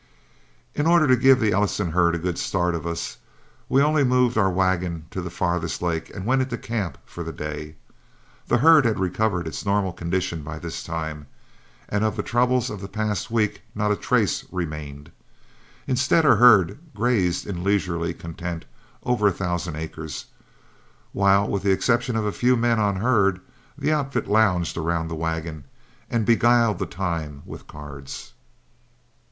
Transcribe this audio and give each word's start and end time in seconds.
In 0.73 0.87
order 0.87 1.05
to 1.05 1.15
give 1.15 1.39
the 1.39 1.51
Ellison 1.51 1.91
herd 1.91 2.15
a 2.15 2.17
good 2.17 2.39
start 2.39 2.73
of 2.73 2.87
us, 2.87 3.17
we 3.69 3.83
only 3.83 4.03
moved 4.03 4.35
our 4.35 4.49
wagon 4.49 5.05
to 5.11 5.21
the 5.21 5.29
farthest 5.29 5.79
lake 5.79 6.09
and 6.15 6.25
went 6.25 6.41
into 6.41 6.57
camp 6.57 6.97
for 7.05 7.23
the 7.23 7.31
day. 7.31 7.75
The 8.47 8.57
herd 8.57 8.83
had 8.85 8.97
recovered 8.99 9.45
its 9.45 9.63
normal 9.63 9.93
condition 9.93 10.41
by 10.41 10.57
this 10.57 10.83
time, 10.83 11.27
and 11.87 12.03
of 12.03 12.15
the 12.15 12.23
troubles 12.23 12.71
of 12.71 12.81
the 12.81 12.87
past 12.87 13.29
week 13.29 13.61
not 13.75 13.91
a 13.91 13.95
trace 13.95 14.43
remained. 14.51 15.11
Instead, 15.85 16.25
our 16.25 16.37
herd 16.37 16.79
grazed 16.95 17.45
in 17.45 17.63
leisurely 17.63 18.11
content 18.11 18.65
over 19.03 19.27
a 19.27 19.31
thousand 19.31 19.75
acres, 19.75 20.25
while 21.13 21.47
with 21.47 21.61
the 21.61 21.71
exception 21.71 22.15
of 22.15 22.25
a 22.25 22.31
few 22.31 22.57
men 22.57 22.79
on 22.79 22.95
herd, 22.95 23.39
the 23.77 23.91
outfit 23.91 24.27
lounged 24.27 24.77
around 24.77 25.09
the 25.09 25.13
wagon 25.13 25.63
and 26.09 26.25
beguiled 26.25 26.79
the 26.79 26.87
time 26.87 27.43
with 27.45 27.67
cards. 27.67 28.33